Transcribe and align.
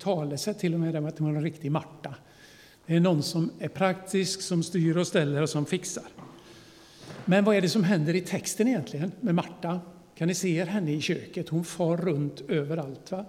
talesätt 0.00 0.58
till 0.58 0.74
och 0.74 0.80
med, 0.80 0.96
att 0.96 1.18
hon 1.18 1.32
är 1.32 1.36
en 1.36 1.42
riktig 1.42 1.72
Marta. 1.72 2.14
Det 2.86 2.96
är 2.96 3.00
någon 3.00 3.22
som 3.22 3.50
är 3.58 3.68
praktisk, 3.68 4.40
som 4.40 4.62
styr 4.62 4.96
och 4.96 5.06
ställer 5.06 5.42
och 5.42 5.48
som 5.48 5.66
fixar. 5.66 6.04
Men 7.24 7.44
vad 7.44 7.56
är 7.56 7.60
det 7.60 7.68
som 7.68 7.84
händer 7.84 8.16
i 8.16 8.20
texten 8.20 8.68
egentligen 8.68 9.12
med 9.20 9.34
Marta? 9.34 9.80
Kan 10.14 10.28
ni 10.28 10.34
se 10.34 10.64
henne 10.64 10.92
i 10.92 11.00
köket? 11.00 11.48
Hon 11.48 11.64
far 11.64 11.96
runt 11.96 12.40
överallt. 12.48 13.10
Va? 13.10 13.24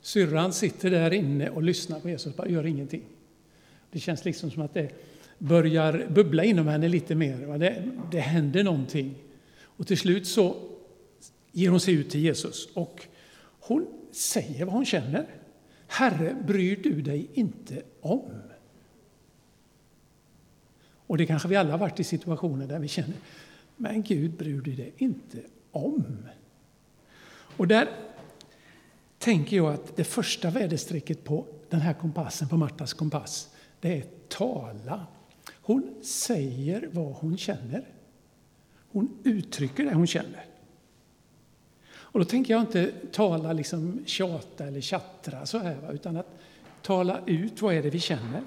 Syrran 0.00 0.52
sitter 0.52 0.90
där 0.90 1.12
inne 1.12 1.50
och 1.50 1.62
lyssnar 1.62 2.00
på 2.00 2.08
Jesus, 2.08 2.36
bara 2.36 2.48
gör 2.48 2.66
ingenting. 2.66 3.02
Det 3.90 4.00
känns 4.00 4.24
liksom 4.24 4.50
som 4.50 4.62
att 4.62 4.74
det 4.74 4.90
börjar 5.38 6.06
bubbla 6.10 6.44
inom 6.44 6.66
henne 6.68 6.88
lite 6.88 7.14
mer. 7.14 7.46
Va? 7.46 7.58
Det, 7.58 7.90
det 8.10 8.20
händer 8.20 8.64
någonting. 8.64 9.14
Och 9.60 9.86
till 9.86 9.98
slut 9.98 10.26
så 10.26 10.56
ger 11.52 11.70
hon 11.70 11.80
sig 11.80 11.94
ut 11.94 12.10
till 12.10 12.20
Jesus 12.20 12.68
och 12.74 13.06
hon 13.60 13.86
säger 14.12 14.64
vad 14.64 14.74
hon 14.74 14.84
känner. 14.84 15.26
Herre, 15.92 16.34
bryr 16.46 16.76
du 16.76 17.02
dig 17.02 17.30
inte 17.32 17.82
om? 18.00 18.42
Och 21.06 21.18
det 21.18 21.26
kanske 21.26 21.48
vi 21.48 21.56
alla 21.56 21.70
har 21.70 21.78
varit 21.78 22.00
i 22.00 22.04
situationer 22.04 22.66
där 22.66 22.78
vi 22.78 22.88
känner, 22.88 23.16
men 23.76 24.02
Gud 24.02 24.30
bryr 24.30 24.60
du 24.60 24.72
dig 24.72 24.92
inte 24.96 25.38
om? 25.70 26.04
Och 27.56 27.68
där 27.68 27.88
tänker 29.18 29.56
jag 29.56 29.72
att 29.72 29.96
det 29.96 30.04
första 30.04 30.50
väderstrecket 30.50 31.24
på 31.24 31.46
den 31.68 31.80
här 31.80 31.94
kompassen, 31.94 32.48
på 32.48 32.56
Martas 32.56 32.92
kompass, 32.92 33.48
det 33.80 33.98
är 33.98 34.04
tala. 34.28 35.06
Hon 35.50 35.94
säger 36.02 36.88
vad 36.92 37.12
hon 37.12 37.38
känner. 37.38 37.88
Hon 38.92 39.18
uttrycker 39.24 39.84
det 39.84 39.94
hon 39.94 40.06
känner. 40.06 40.51
Och 42.12 42.18
då 42.20 42.24
tänker 42.24 42.54
jag 42.54 42.60
inte 42.60 42.92
tala, 43.12 43.52
liksom 43.52 44.02
tjata 44.06 44.66
eller 44.66 44.80
tjattra 44.80 45.46
så 45.46 45.58
här, 45.58 45.92
utan 45.92 46.16
att 46.16 46.38
tala 46.82 47.20
ut 47.26 47.62
vad 47.62 47.74
är 47.74 47.82
det 47.82 47.90
vi 47.90 48.00
känner. 48.00 48.42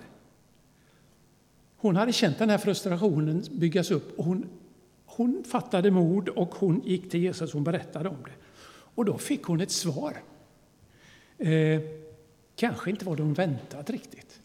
Hon 1.78 1.96
hade 1.96 2.14
känt 2.14 2.38
den 2.38 2.50
här 2.50 2.58
frustrationen 2.58 3.44
byggas 3.52 3.92
upp 3.92 4.20
och 4.20 4.26
hon, 4.26 4.46
hon 5.06 5.44
fattade 5.44 5.92
mod 5.92 6.30
och 6.30 6.56
hon 6.56 6.82
gick 6.86 7.12
till 7.12 7.20
Jesus 7.20 7.56
och 7.56 7.62
berättade 7.62 8.10
om 8.10 8.24
det. 8.26 8.32
Och 8.96 9.06
då 9.06 9.18
fick 9.18 9.44
hon 9.44 9.62
ett 9.62 9.72
svar. 9.72 10.14
Eh, 11.38 11.82
kanske 12.56 12.90
inte 12.90 13.06
vad 13.06 13.20
hon 13.20 13.34
väntat 13.34 13.90
riktigt. 13.90 14.40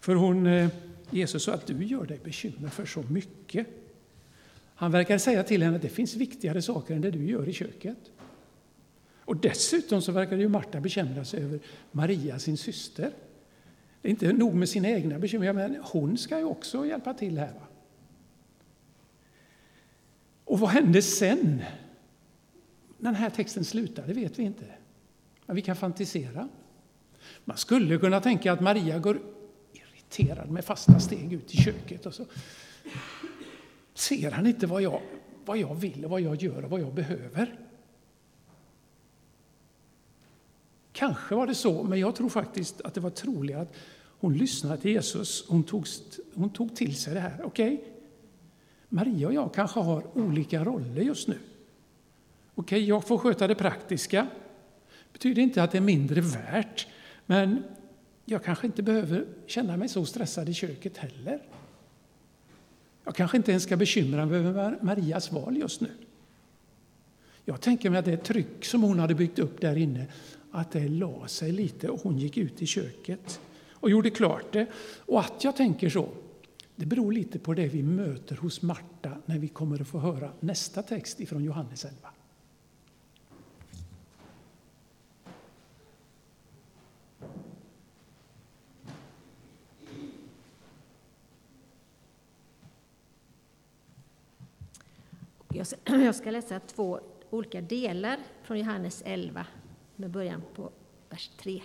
För 0.00 0.14
hon, 0.14 0.46
eh, 0.46 0.68
Jesus 1.10 1.44
sa 1.44 1.52
att 1.52 1.66
du 1.66 1.84
gör 1.84 2.06
dig 2.06 2.20
bekymmer 2.24 2.68
för 2.68 2.86
så 2.86 3.02
mycket. 3.02 3.66
Han 4.82 4.90
verkar 4.90 5.18
säga 5.18 5.42
till 5.42 5.62
henne 5.62 5.76
att 5.76 5.82
det 5.82 5.88
finns 5.88 6.16
viktigare 6.16 6.62
saker 6.62 6.94
än 6.94 7.00
det 7.00 7.10
du 7.10 7.26
gör 7.26 7.48
i 7.48 7.52
köket. 7.52 7.98
Och 9.18 9.36
dessutom 9.36 10.02
så 10.02 10.12
verkar 10.12 10.36
ju 10.36 10.48
Marta 10.48 10.80
bekymra 10.80 11.24
sig 11.24 11.44
över 11.44 11.60
Maria, 11.92 12.38
sin 12.38 12.56
syster. 12.56 13.12
Det 14.00 14.08
är 14.08 14.10
inte 14.10 14.32
nog 14.32 14.54
med 14.54 14.68
sina 14.68 14.88
egna 14.88 15.18
bekymmer, 15.18 15.52
men 15.52 15.76
hon 15.82 16.18
ska 16.18 16.38
ju 16.38 16.44
också 16.44 16.86
hjälpa 16.86 17.14
till 17.14 17.38
här. 17.38 17.52
Va? 17.52 17.66
Och 20.44 20.60
vad 20.60 20.70
hände 20.70 21.02
sen? 21.02 21.62
Den 22.98 23.14
här 23.14 23.30
texten 23.30 23.64
slutar, 23.64 24.06
det 24.06 24.12
vet 24.12 24.38
vi 24.38 24.42
inte. 24.42 24.66
Men 25.46 25.56
vi 25.56 25.62
kan 25.62 25.76
fantisera. 25.76 26.48
Man 27.44 27.56
skulle 27.56 27.98
kunna 27.98 28.20
tänka 28.20 28.52
att 28.52 28.60
Maria 28.60 28.98
går 28.98 29.20
irriterad 29.72 30.50
med 30.50 30.64
fasta 30.64 31.00
steg 31.00 31.32
ut 31.32 31.54
i 31.54 31.56
köket 31.56 32.06
och 32.06 32.14
så 32.14 32.26
ser 34.02 34.30
han 34.30 34.46
inte 34.46 34.66
vad 34.66 34.82
jag, 34.82 35.00
vad 35.44 35.58
jag 35.58 35.74
vill 35.74 36.04
och 36.04 36.10
vad 36.10 36.20
jag 36.20 36.42
gör 36.42 36.64
och 36.64 36.70
vad 36.70 36.80
jag 36.80 36.94
behöver. 36.94 37.58
Kanske 40.92 41.34
var 41.34 41.46
det 41.46 41.54
så, 41.54 41.82
men 41.82 41.98
jag 41.98 42.16
tror 42.16 42.28
faktiskt 42.28 42.80
att 42.80 42.94
det 42.94 43.00
var 43.00 43.10
troligare 43.10 43.62
att 43.62 43.74
hon 44.20 44.36
lyssnade 44.36 44.76
till 44.76 44.90
Jesus. 44.90 45.44
Hon 45.48 45.62
tog, 45.62 45.86
hon 46.34 46.50
tog 46.50 46.76
till 46.76 46.96
sig 46.96 47.14
det 47.14 47.20
här. 47.20 47.40
Okej, 47.44 47.74
okay. 47.74 47.88
Maria 48.88 49.28
och 49.28 49.34
jag 49.34 49.54
kanske 49.54 49.80
har 49.80 50.18
olika 50.18 50.64
roller 50.64 51.02
just 51.02 51.28
nu. 51.28 51.38
Okej, 52.54 52.76
okay, 52.76 52.88
jag 52.88 53.06
får 53.06 53.18
sköta 53.18 53.46
det 53.46 53.54
praktiska. 53.54 54.26
Det 54.88 55.12
betyder 55.12 55.42
inte 55.42 55.62
att 55.62 55.72
det 55.72 55.78
är 55.78 55.82
mindre 55.82 56.20
värt, 56.20 56.86
men 57.26 57.62
jag 58.24 58.44
kanske 58.44 58.66
inte 58.66 58.82
behöver 58.82 59.26
känna 59.46 59.76
mig 59.76 59.88
så 59.88 60.04
stressad 60.04 60.48
i 60.48 60.54
köket 60.54 60.96
heller. 60.96 61.42
Jag 63.04 63.14
kanske 63.14 63.36
inte 63.36 63.50
ens 63.50 63.62
ska 63.62 63.76
bekymra 63.76 64.26
mig 64.26 64.38
över 64.38 64.78
Marias 64.82 65.32
val 65.32 65.56
just 65.56 65.80
nu. 65.80 65.90
Jag 67.44 67.60
tänker 67.60 67.90
mig 67.90 67.98
att 67.98 68.04
det 68.04 68.16
tryck 68.16 68.64
som 68.64 68.82
hon 68.82 68.98
hade 68.98 69.14
byggt 69.14 69.38
upp 69.38 69.60
där 69.60 69.76
inne, 69.76 70.06
att 70.50 70.70
det 70.70 70.88
la 70.88 71.28
sig 71.28 71.52
lite 71.52 71.88
och 71.88 72.00
hon 72.00 72.18
gick 72.18 72.36
ut 72.36 72.62
i 72.62 72.66
köket 72.66 73.40
och 73.70 73.90
gjorde 73.90 74.10
klart 74.10 74.52
det. 74.52 74.66
Och 74.98 75.20
att 75.20 75.44
jag 75.44 75.56
tänker 75.56 75.88
så, 75.88 76.08
det 76.76 76.86
beror 76.86 77.12
lite 77.12 77.38
på 77.38 77.54
det 77.54 77.66
vi 77.66 77.82
möter 77.82 78.36
hos 78.36 78.62
Marta 78.62 79.10
när 79.26 79.38
vi 79.38 79.48
kommer 79.48 79.80
att 79.80 79.88
få 79.88 79.98
höra 79.98 80.30
nästa 80.40 80.82
text 80.82 81.20
ifrån 81.20 81.44
Johannes 81.44 81.84
11. 81.84 81.96
Jag 95.84 96.14
ska 96.14 96.30
läsa 96.30 96.60
två 96.60 97.00
olika 97.30 97.60
delar 97.60 98.18
från 98.42 98.58
Johannes 98.58 99.02
11 99.06 99.46
med 99.96 100.10
början 100.10 100.42
på 100.54 100.70
vers 101.10 101.30
3. 101.36 101.62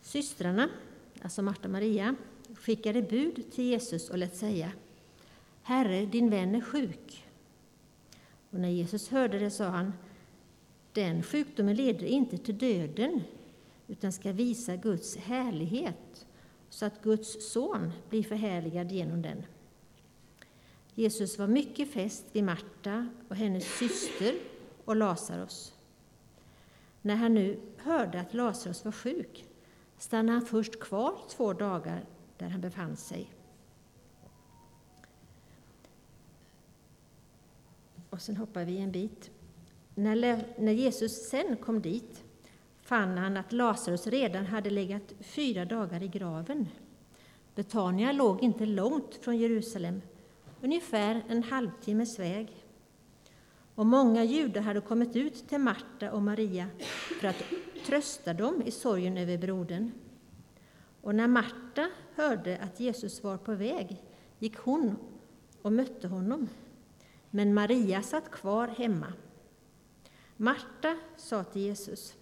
Systrarna, 0.00 0.68
alltså 1.22 1.42
Marta 1.42 1.64
och 1.64 1.70
Maria, 1.70 2.16
skickade 2.54 3.02
bud 3.02 3.52
till 3.52 3.64
Jesus 3.64 4.10
och 4.10 4.18
lät 4.18 4.36
säga 4.36 4.72
Herre, 5.62 6.06
din 6.06 6.30
vän 6.30 6.54
är 6.54 6.60
sjuk. 6.60 7.26
Och 8.50 8.60
när 8.60 8.68
Jesus 8.68 9.08
hörde 9.08 9.38
det 9.38 9.50
sa 9.50 9.64
han 9.64 9.92
Den 10.92 11.22
sjukdomen 11.22 11.76
leder 11.76 12.06
inte 12.06 12.38
till 12.38 12.58
döden 12.58 13.22
utan 13.86 14.12
ska 14.12 14.32
visa 14.32 14.76
Guds 14.76 15.16
härlighet 15.16 16.26
så 16.70 16.86
att 16.86 17.02
Guds 17.02 17.52
son 17.52 17.92
blir 18.08 18.22
förhärligad 18.22 18.92
genom 18.92 19.22
den. 19.22 19.42
Jesus 20.98 21.38
var 21.38 21.46
mycket 21.46 21.92
fäst 21.92 22.24
vid 22.32 22.44
Marta 22.44 23.08
och 23.28 23.36
hennes 23.36 23.78
syster 23.78 24.34
och 24.84 24.96
Lazarus. 24.96 25.74
När 27.02 27.14
han 27.16 27.34
nu 27.34 27.60
hörde 27.76 28.20
att 28.20 28.34
Lazarus 28.34 28.84
var 28.84 28.92
sjuk 28.92 29.44
stannade 29.98 30.38
han 30.38 30.46
först 30.46 30.80
kvar 30.80 31.18
två 31.30 31.52
dagar 31.52 32.04
där 32.38 32.48
han 32.48 32.60
befann 32.60 32.96
sig. 32.96 33.30
Och 38.10 38.22
sen 38.22 38.36
hoppar 38.36 38.64
vi 38.64 38.78
en 38.78 38.92
bit. 38.92 39.30
När 39.94 40.72
Jesus 40.72 41.28
sen 41.28 41.56
kom 41.56 41.80
dit 41.82 42.24
fann 42.80 43.18
han 43.18 43.36
att 43.36 43.52
Lazarus 43.52 44.06
redan 44.06 44.46
hade 44.46 44.70
legat 44.70 45.14
fyra 45.20 45.64
dagar 45.64 46.02
i 46.02 46.08
graven. 46.08 46.68
Betania 47.54 48.12
låg 48.12 48.42
inte 48.42 48.66
långt 48.66 49.14
från 49.14 49.36
Jerusalem, 49.36 50.02
ungefär 50.60 51.22
en 51.28 51.42
halvtimmes 51.42 52.18
väg. 52.18 52.66
Och 53.74 53.86
många 53.86 54.24
judar 54.24 54.60
hade 54.60 54.80
kommit 54.80 55.16
ut 55.16 55.48
till 55.48 55.58
Marta 55.58 56.12
och 56.12 56.22
Maria 56.22 56.66
för 57.20 57.28
att 57.28 57.42
trösta 57.86 58.34
dem 58.34 58.62
i 58.62 58.70
sorgen 58.70 59.18
över 59.18 59.38
brodern. 59.38 59.92
Och 61.02 61.14
när 61.14 61.26
Marta 61.26 61.90
hörde 62.14 62.58
att 62.58 62.80
Jesus 62.80 63.22
var 63.22 63.36
på 63.36 63.54
väg 63.54 64.02
gick 64.38 64.56
hon 64.56 64.96
och 65.62 65.72
mötte 65.72 66.08
honom. 66.08 66.48
Men 67.30 67.54
Maria 67.54 68.02
satt 68.02 68.30
kvar 68.30 68.68
hemma. 68.68 69.12
Marta 70.36 70.96
sa 71.16 71.44
till 71.44 71.62
Jesus, 71.62 72.14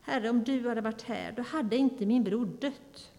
Herre, 0.00 0.30
om 0.30 0.44
du 0.44 0.68
hade 0.68 0.80
varit 0.80 1.02
här, 1.02 1.32
då 1.32 1.42
hade 1.42 1.76
inte 1.76 2.06
min 2.06 2.24
bror 2.24 2.46
dött. 2.46 3.12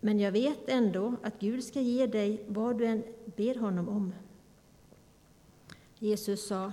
Men 0.00 0.20
jag 0.20 0.32
vet 0.32 0.68
ändå 0.68 1.14
att 1.22 1.40
Gud 1.40 1.64
ska 1.64 1.80
ge 1.80 2.06
dig 2.06 2.44
vad 2.48 2.78
du 2.78 2.86
än 2.86 3.04
ber 3.38 3.54
honom 3.54 3.88
om. 3.88 4.14
Jesus 5.98 6.46
sa, 6.46 6.72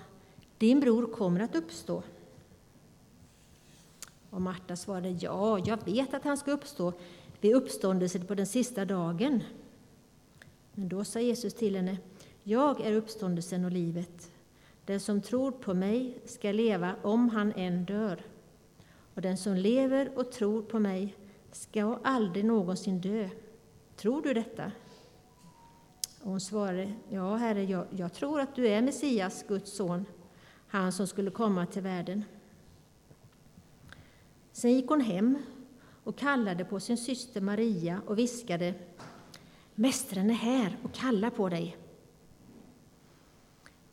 din 0.57 0.79
bror 0.79 1.07
kommer 1.07 1.39
att 1.39 1.55
uppstå. 1.55 2.03
Och 4.29 4.41
Marta 4.41 4.75
svarade, 4.75 5.09
ja, 5.09 5.59
jag 5.59 5.85
vet 5.85 6.13
att 6.13 6.23
han 6.23 6.37
ska 6.37 6.51
uppstå 6.51 6.93
vid 7.41 7.55
uppståndelsen 7.55 8.27
på 8.27 8.35
den 8.35 8.47
sista 8.47 8.85
dagen. 8.85 9.43
Men 10.73 10.89
då 10.89 11.03
sa 11.03 11.19
Jesus 11.19 11.53
till 11.53 11.75
henne, 11.75 11.97
jag 12.43 12.81
är 12.81 12.93
uppståndelsen 12.93 13.65
och 13.65 13.71
livet. 13.71 14.31
Den 14.85 14.99
som 14.99 15.21
tror 15.21 15.51
på 15.51 15.73
mig 15.73 16.17
ska 16.25 16.51
leva 16.51 16.95
om 17.01 17.29
han 17.29 17.53
än 17.53 17.85
dör. 17.85 18.21
Och 19.13 19.21
den 19.21 19.37
som 19.37 19.55
lever 19.55 20.11
och 20.15 20.31
tror 20.31 20.61
på 20.61 20.79
mig 20.79 21.15
ska 21.51 21.99
aldrig 22.03 22.45
någonsin 22.45 23.01
dö. 23.01 23.29
Tror 23.95 24.21
du 24.21 24.33
detta? 24.33 24.71
Och 26.25 26.31
hon 26.31 26.41
svarade, 26.41 26.93
ja, 27.09 27.35
Herre, 27.35 27.63
jag, 27.63 27.85
jag 27.89 28.13
tror 28.13 28.39
att 28.39 28.55
du 28.55 28.67
är 28.67 28.81
Messias, 28.81 29.45
Guds 29.47 29.71
son, 29.71 30.05
han 30.67 30.91
som 30.91 31.07
skulle 31.07 31.31
komma 31.31 31.65
till 31.65 31.81
världen. 31.81 32.23
Sen 34.51 34.73
gick 34.73 34.87
hon 34.87 35.01
hem 35.01 35.37
och 36.03 36.15
kallade 36.17 36.65
på 36.65 36.79
sin 36.79 36.97
syster 36.97 37.41
Maria 37.41 38.01
och 38.07 38.19
viskade 38.19 38.73
Mästaren 39.75 40.29
är 40.29 40.33
här 40.33 40.77
och 40.83 40.93
kallar 40.93 41.29
på 41.29 41.49
dig. 41.49 41.77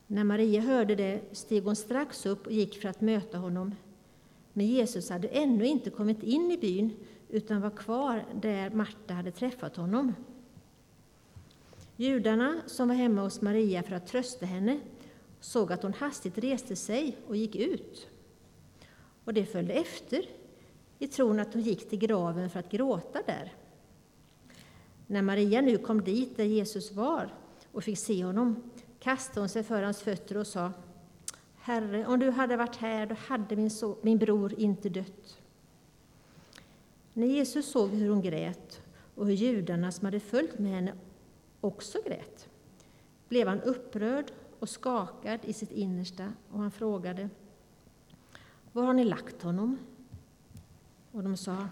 När 0.07 0.25
Maria 0.25 0.61
hörde 0.61 0.95
det 0.95 1.21
steg 1.33 1.65
hon 1.65 1.77
strax 1.77 2.27
upp 2.27 2.47
och 2.47 2.53
gick 2.53 2.81
för 2.81 2.89
att 2.89 3.01
möta 3.01 3.39
honom. 3.39 3.75
Men 4.53 4.67
Jesus 4.67 5.11
hade 5.11 5.29
ännu 5.29 5.67
inte 5.67 5.91
kommit 5.91 6.23
in 6.23 6.51
i 6.51 6.59
byn 6.59 6.91
utan 7.29 7.61
var 7.61 7.71
kvar 7.71 8.25
där 8.35 8.71
Marta 8.71 9.15
hade 9.15 9.31
träffat 9.31 9.77
honom. 9.77 10.13
Judarna 12.03 12.63
som 12.67 12.89
var 12.89 12.95
hemma 12.95 13.23
hos 13.23 13.41
Maria 13.41 13.83
för 13.83 13.95
att 13.95 14.07
trösta 14.07 14.47
henne 14.47 14.81
såg 15.41 15.73
att 15.73 15.83
hon 15.83 15.93
hastigt 15.93 16.39
reste 16.39 16.77
sig 16.77 17.17
och 17.27 17.37
gick 17.37 17.57
ut. 17.57 18.09
Och 19.25 19.35
det 19.35 19.45
följde 19.45 19.73
efter 19.73 20.25
i 20.99 21.07
tron 21.07 21.41
att 21.41 21.55
hon 21.55 21.63
gick 21.63 21.89
till 21.89 21.99
graven 21.99 22.51
för 22.51 22.61
att 22.61 22.71
gråta 22.71 23.23
där. 23.27 23.53
När 25.07 25.23
Maria 25.23 25.61
nu 25.61 25.79
kom 25.79 26.05
dit 26.05 26.37
där 26.37 26.45
Jesus 26.45 26.93
var 26.93 27.35
och 27.73 27.85
fick 27.85 27.99
se 27.99 28.25
honom 28.25 28.71
kastade 29.01 29.41
hon 29.41 29.49
sig 29.49 29.63
för 29.63 29.83
hans 29.83 30.01
fötter 30.01 30.37
och 30.37 30.47
sa 30.47 30.73
Herre, 31.57 32.07
om 32.07 32.19
du 32.19 32.31
hade 32.31 32.57
varit 32.57 32.77
här, 32.77 33.07
då 33.07 33.15
hade 33.15 33.57
min, 33.57 33.71
so 33.71 33.97
min 34.03 34.19
bror 34.19 34.55
inte 34.59 34.89
dött. 34.89 35.39
När 37.13 37.27
Jesus 37.27 37.67
såg 37.71 37.91
hur 37.91 38.11
hon 38.11 38.23
grät 38.23 38.81
och 39.15 39.27
hur 39.27 39.35
judarna 39.35 39.93
som 39.93 40.05
hade 40.05 40.21
följt 40.21 40.59
med 40.59 40.73
henne 40.73 40.93
också 41.63 41.99
grät 42.05 42.49
blev 43.29 43.49
han 43.49 43.61
upprörd 43.61 44.33
och 44.59 44.69
skakad 44.69 45.41
i 45.43 45.53
sitt 45.53 45.71
innersta 45.71 46.33
och 46.51 46.59
han 46.59 46.71
frågade 46.71 47.29
Var 48.73 48.83
har 48.83 48.93
ni 48.93 49.05
lagt 49.05 49.43
honom? 49.43 49.79
Och 51.13 51.23
de 51.23 51.37
sa 51.37 51.69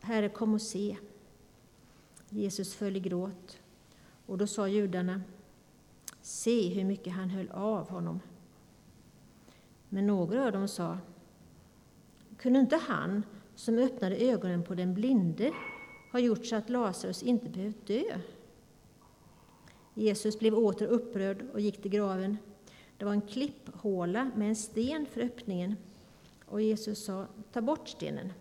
Herre, 0.00 0.28
kom 0.28 0.54
och 0.54 0.62
se. 0.62 0.96
Jesus 2.28 2.74
föll 2.74 2.96
i 2.96 3.00
gråt 3.00 3.60
och 4.26 4.38
då 4.38 4.46
sa 4.46 4.68
judarna 4.68 5.22
Se 6.22 6.68
hur 6.68 6.84
mycket 6.84 7.12
han 7.12 7.30
höll 7.30 7.50
av 7.50 7.90
honom. 7.90 8.20
Men 9.88 10.06
några 10.06 10.46
av 10.46 10.52
dem 10.52 10.68
sa 10.68 10.98
Kunde 12.36 12.58
inte 12.58 12.76
han 12.76 13.22
som 13.54 13.78
öppnade 13.78 14.16
ögonen 14.16 14.62
på 14.62 14.74
den 14.74 14.94
blinde 14.94 15.52
ha 16.12 16.18
gjort 16.18 16.46
så 16.46 16.56
att 16.56 16.70
Lazarus 16.70 17.22
inte 17.22 17.48
behövt 17.48 17.86
dö? 17.86 18.20
Jesus 19.94 20.38
blev 20.38 20.54
åter 20.54 20.86
upprörd 20.86 21.44
och 21.52 21.60
gick 21.60 21.82
till 21.82 21.90
graven. 21.90 22.36
Det 22.98 23.04
var 23.04 23.12
en 23.12 23.20
klipphåla 23.20 24.30
med 24.36 24.48
en 24.48 24.56
sten 24.56 25.06
för 25.06 25.20
öppningen. 25.20 25.76
Och 26.46 26.62
Jesus 26.62 27.04
sa, 27.04 27.26
ta 27.52 27.60
bort 27.60 27.88
stenen. 27.88 28.32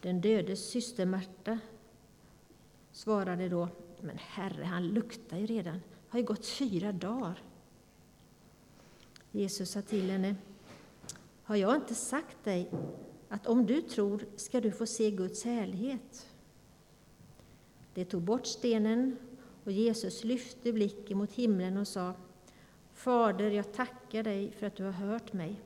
Den 0.00 0.20
dödes 0.20 0.70
syster 0.70 1.06
Märta 1.06 1.58
svarade 2.92 3.48
då, 3.48 3.68
men 4.00 4.18
herre, 4.18 4.64
han 4.64 4.88
luktar 4.88 5.38
ju 5.38 5.46
redan. 5.46 5.74
Det 5.74 6.08
har 6.08 6.18
ju 6.18 6.24
gått 6.24 6.46
fyra 6.46 6.92
dagar. 6.92 7.42
Jesus 9.32 9.70
sa 9.70 9.82
till 9.82 10.10
henne, 10.10 10.36
har 11.42 11.56
jag 11.56 11.76
inte 11.76 11.94
sagt 11.94 12.44
dig 12.44 12.70
att 13.28 13.46
om 13.46 13.66
du 13.66 13.82
tror 13.82 14.24
ska 14.36 14.60
du 14.60 14.70
få 14.70 14.86
se 14.86 15.10
Guds 15.10 15.44
härlighet? 15.44 16.26
Det 17.94 18.04
tog 18.04 18.22
bort 18.22 18.46
stenen 18.46 19.16
och 19.64 19.72
Jesus 19.72 20.24
lyfte 20.24 20.72
blicken 20.72 21.18
mot 21.18 21.32
himlen 21.32 21.76
och 21.76 21.88
sa 21.88 22.14
Fader, 22.92 23.50
jag 23.50 23.72
tackar 23.72 24.22
dig 24.22 24.50
för 24.50 24.66
att 24.66 24.76
du 24.76 24.84
har 24.84 24.92
hört 24.92 25.32
mig. 25.32 25.60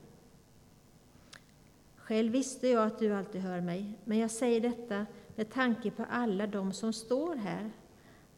Själv 1.95 2.31
visste 2.31 2.67
jag 2.67 2.87
att 2.87 2.99
du 2.99 3.13
alltid 3.13 3.41
hör 3.41 3.61
mig, 3.61 3.99
men 4.03 4.17
jag 4.17 4.31
säger 4.31 4.61
detta 4.61 5.05
med 5.35 5.49
tanke 5.49 5.91
på 5.91 6.05
alla 6.09 6.47
de 6.47 6.73
som 6.73 6.93
står 6.93 7.35
här, 7.35 7.71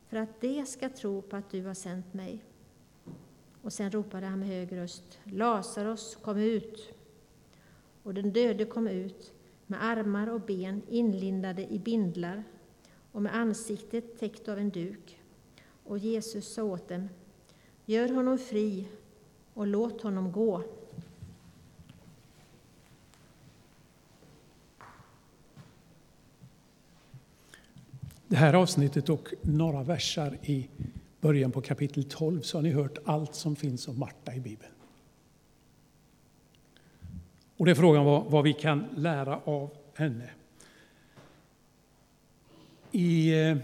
för 0.10 0.18
att 0.18 0.42
de 0.42 0.66
ska 0.66 0.90
tro 0.90 1.22
på 1.22 1.36
att 1.36 1.50
du 1.50 1.66
har 1.66 1.74
sänt 1.74 2.14
mig. 2.14 2.44
Och 3.62 3.74
sen 3.74 3.92
ropade 3.92 4.26
han 4.26 4.40
med 4.40 4.48
hög 4.48 4.78
röst, 4.78 5.20
Lazarus, 5.24 6.16
kom 6.16 6.38
ut! 6.38 6.94
Och 8.04 8.14
den 8.14 8.34
döde 8.34 8.66
kom 8.66 8.88
ut 8.88 9.34
med 9.66 9.84
armar 9.84 10.28
och 10.28 10.42
ben 10.42 10.82
inlindade 10.90 11.74
i 11.74 11.80
bindlar 11.80 12.44
och 13.12 13.22
med 13.22 13.36
ansiktet 13.36 14.20
täckt 14.20 14.48
av 14.48 14.58
en 14.58 14.70
duk. 14.70 15.17
Och 15.88 15.98
Jesus 15.98 16.54
sa 16.54 16.64
åt 16.64 16.90
dem, 16.90 17.10
gör 17.86 18.10
honom 18.10 18.38
fri 18.38 18.88
och 19.54 19.68
låt 19.68 20.02
honom 20.02 20.32
gå. 20.32 20.64
Det 28.28 28.36
här 28.36 28.54
avsnittet 28.54 29.10
och 29.10 29.34
några 29.42 29.84
versar 29.84 30.38
i 30.42 30.70
början 31.22 31.52
på 31.52 31.62
kapitel 31.62 32.04
12 32.04 32.42
så 32.42 32.58
har 32.58 32.62
ni 32.62 32.72
hört 32.72 32.98
allt 33.06 33.36
som 33.36 33.56
finns 33.56 33.88
om 33.88 34.00
Marta 34.00 34.34
i 34.34 34.40
Bibeln. 34.40 34.72
Och 37.58 37.66
det 37.66 37.72
är 37.72 37.76
frågan 37.76 38.06
vad, 38.06 38.26
vad 38.26 38.44
vi 38.44 38.54
kan 38.54 38.86
lära 38.96 39.40
av 39.44 39.70
henne. 39.94 40.30
I 42.92 43.42
eh, 43.42 43.58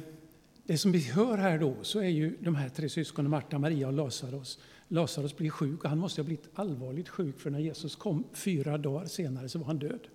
det 0.63 0.77
som 0.77 0.91
vi 0.91 0.99
hör 0.99 1.37
här 1.37 1.57
då 1.57 1.75
så 1.81 1.99
är 1.99 2.09
ju 2.09 2.37
de 2.39 2.55
här 2.55 2.69
tre 2.69 2.89
syskonen 2.89 3.31
Marta, 3.31 3.59
Maria 3.59 3.87
och 3.87 3.93
Lazarus. 3.93 4.59
Lazarus 4.87 5.37
blir 5.37 5.49
sjuk 5.49 5.83
och 5.83 5.89
han 5.89 5.99
måste 5.99 6.21
ha 6.21 6.25
blivit 6.25 6.49
allvarligt 6.53 7.09
sjuk 7.09 7.39
för 7.39 7.49
när 7.49 7.59
Jesus 7.59 7.95
kom 7.95 8.23
fyra 8.33 8.77
dagar 8.77 9.05
senare 9.05 9.49
så 9.49 9.59
var 9.59 9.65
han 9.65 9.79
död. 9.79 10.07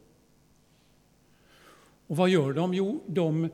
Och 2.06 2.16
vad 2.16 2.28
gör 2.28 2.52
de? 2.52 2.74
Jo, 2.74 3.02
de, 3.06 3.48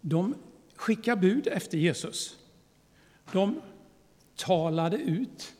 de 0.00 0.34
skickar 0.76 1.16
bud 1.16 1.46
efter 1.46 1.78
Jesus. 1.78 2.38
De 3.32 3.60
talade 4.36 4.96
ut 4.96 5.52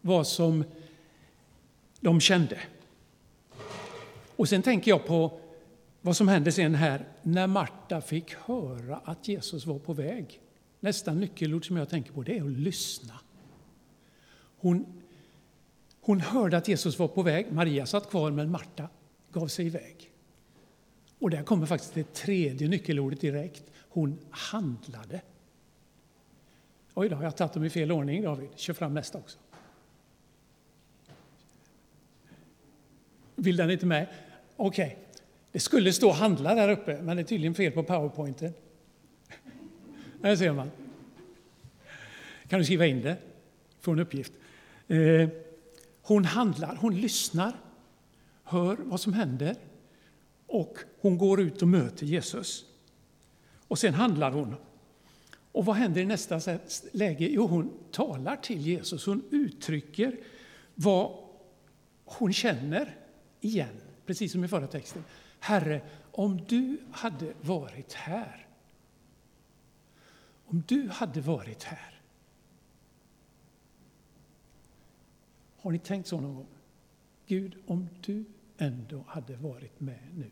vad 0.00 0.26
som 0.26 0.64
de 2.00 2.20
kände. 2.20 2.60
Och 4.36 4.48
sen 4.48 4.62
tänker 4.62 4.90
jag 4.90 5.06
på 5.06 5.40
vad 6.02 6.16
som 6.16 6.28
hände 6.28 6.52
sen 6.52 6.74
här 6.74 7.08
när 7.22 7.46
Marta 7.46 8.00
fick 8.00 8.34
höra 8.34 9.00
att 9.04 9.28
Jesus 9.28 9.66
var 9.66 9.78
på 9.78 9.92
väg. 9.92 10.40
Nästa 10.80 11.14
nyckelord 11.14 11.66
som 11.66 11.76
jag 11.76 11.88
tänker 11.88 12.12
på 12.12 12.22
det 12.22 12.38
är 12.38 12.44
att 12.44 12.50
lyssna. 12.50 13.14
Hon, 14.56 15.02
hon 16.00 16.20
hörde 16.20 16.56
att 16.56 16.68
Jesus 16.68 16.98
var 16.98 17.08
på 17.08 17.22
väg. 17.22 17.52
Maria 17.52 17.86
satt 17.86 18.10
kvar, 18.10 18.30
men 18.30 18.50
Marta 18.50 18.88
gav 19.32 19.48
sig 19.48 19.66
iväg. 19.66 20.10
Och 21.18 21.30
där 21.30 21.42
kommer 21.42 21.66
faktiskt 21.66 21.94
det 21.94 22.14
tredje 22.14 22.68
nyckelordet 22.68 23.20
direkt. 23.20 23.64
Hon 23.88 24.18
handlade. 24.30 25.20
Oj 26.94 27.08
då, 27.08 27.16
jag 27.16 27.22
har 27.22 27.30
tagit 27.30 27.52
dem 27.52 27.64
i 27.64 27.70
fel 27.70 27.92
ordning, 27.92 28.22
David. 28.22 28.48
Kör 28.56 28.74
fram 28.74 28.94
nästa 28.94 29.18
också. 29.18 29.38
Vill 33.36 33.56
den 33.56 33.70
inte 33.70 33.86
med? 33.86 34.06
Okej. 34.56 34.86
Okay. 34.86 35.11
Det 35.52 35.60
skulle 35.60 35.92
stå 35.92 36.10
handla 36.10 36.54
där 36.54 36.68
uppe, 36.68 37.02
men 37.02 37.16
det 37.16 37.22
är 37.22 37.24
tydligen 37.24 37.54
fel 37.54 37.72
på 37.72 37.82
powerpointen. 37.82 38.52
Där 40.20 40.36
ser 40.36 40.52
man. 40.52 40.70
Kan 42.48 42.58
du 42.58 42.64
skriva 42.64 42.86
in 42.86 43.02
det? 43.02 43.16
Få 43.80 43.92
en 43.92 43.98
uppgift. 43.98 44.32
Eh, 44.88 45.28
hon 46.02 46.24
handlar, 46.24 46.76
hon 46.76 47.00
lyssnar, 47.00 47.52
hör 48.44 48.76
vad 48.80 49.00
som 49.00 49.12
händer 49.12 49.56
och 50.46 50.78
hon 51.00 51.18
går 51.18 51.40
ut 51.40 51.62
och 51.62 51.68
möter 51.68 52.06
Jesus. 52.06 52.64
Och 53.68 53.78
sen 53.78 53.94
handlar 53.94 54.30
hon. 54.30 54.54
Och 55.52 55.64
vad 55.64 55.76
händer 55.76 56.00
i 56.00 56.04
nästa 56.04 56.40
läge? 56.92 57.28
Jo, 57.30 57.46
hon 57.46 57.70
talar 57.90 58.36
till 58.36 58.60
Jesus. 58.60 59.06
Hon 59.06 59.22
uttrycker 59.30 60.16
vad 60.74 61.16
hon 62.04 62.32
känner 62.32 62.96
igen, 63.40 63.80
precis 64.06 64.32
som 64.32 64.44
i 64.44 64.48
förra 64.48 64.66
texten. 64.66 65.04
Herre, 65.42 65.80
om 66.12 66.44
du 66.48 66.78
hade 66.92 67.32
varit 67.40 67.92
här. 67.92 68.46
Om 70.46 70.62
du 70.66 70.88
hade 70.88 71.20
varit 71.20 71.62
här. 71.62 72.00
Har 75.56 75.70
ni 75.70 75.78
tänkt 75.78 76.08
så 76.08 76.20
någon 76.20 76.34
gång? 76.34 76.46
Gud, 77.26 77.54
om 77.66 77.88
du 78.00 78.24
ändå 78.58 79.04
hade 79.06 79.36
varit 79.36 79.80
med 79.80 80.08
nu. 80.14 80.30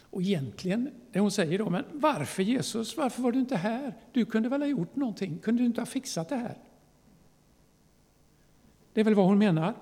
Och 0.00 0.22
egentligen, 0.22 0.90
det 1.12 1.20
hon 1.20 1.30
säger 1.30 1.58
då, 1.58 1.70
men 1.70 1.84
varför 1.92 2.42
Jesus, 2.42 2.96
varför 2.96 3.22
var 3.22 3.32
du 3.32 3.38
inte 3.38 3.56
här? 3.56 3.94
Du 4.12 4.24
kunde 4.24 4.48
väl 4.48 4.60
ha 4.60 4.68
gjort 4.68 4.96
någonting? 4.96 5.38
Kunde 5.38 5.62
du 5.62 5.66
inte 5.66 5.80
ha 5.80 5.86
fixat 5.86 6.28
det 6.28 6.36
här? 6.36 6.58
Det 8.92 9.00
är 9.00 9.04
väl 9.04 9.14
vad 9.14 9.26
hon 9.26 9.38
menar. 9.38 9.74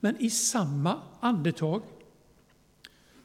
Men 0.00 0.16
i 0.16 0.30
samma 0.30 1.02
andetag 1.20 1.82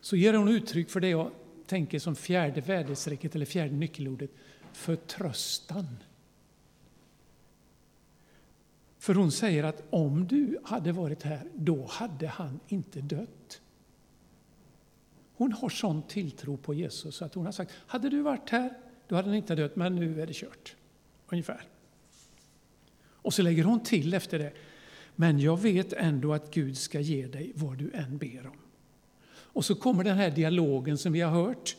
så 0.01 0.15
ger 0.15 0.33
hon 0.33 0.47
uttryck 0.47 0.89
för 0.89 0.99
det 0.99 1.09
jag 1.09 1.31
tänker 1.65 1.99
som 1.99 2.15
fjärde 2.15 2.61
väderstrecket 2.61 3.35
eller 3.35 3.45
fjärde 3.45 3.75
nyckelordet, 3.75 4.29
förtröstan. 4.73 5.97
För 8.97 9.13
hon 9.13 9.31
säger 9.31 9.63
att 9.63 9.83
om 9.89 10.27
du 10.27 10.57
hade 10.63 10.91
varit 10.91 11.23
här, 11.23 11.49
då 11.53 11.85
hade 11.85 12.27
han 12.27 12.59
inte 12.67 13.01
dött. 13.01 13.61
Hon 15.35 15.51
har 15.51 15.69
sån 15.69 16.01
tilltro 16.01 16.57
på 16.57 16.73
Jesus 16.73 17.21
att 17.21 17.33
hon 17.33 17.45
har 17.45 17.51
sagt, 17.51 17.73
hade 17.87 18.09
du 18.09 18.21
varit 18.21 18.49
här, 18.49 18.73
då 19.07 19.15
hade 19.15 19.27
han 19.27 19.37
inte 19.37 19.55
dött, 19.55 19.75
men 19.75 19.95
nu 19.95 20.21
är 20.21 20.27
det 20.27 20.33
kört. 20.33 20.75
Ungefär. 21.29 21.61
Och 23.07 23.33
så 23.33 23.41
lägger 23.41 23.63
hon 23.63 23.79
till 23.83 24.13
efter 24.13 24.39
det, 24.39 24.53
men 25.15 25.39
jag 25.39 25.61
vet 25.61 25.93
ändå 25.93 26.33
att 26.33 26.53
Gud 26.53 26.77
ska 26.77 26.99
ge 26.99 27.27
dig 27.27 27.51
vad 27.55 27.77
du 27.77 27.91
än 27.91 28.17
ber 28.17 28.47
om. 28.47 28.57
Och 29.55 29.65
så 29.65 29.75
kommer 29.75 30.03
den 30.03 30.17
här 30.17 30.31
dialogen 30.31 30.97
som 30.97 31.13
vi 31.13 31.21
har 31.21 31.31
hört, 31.31 31.77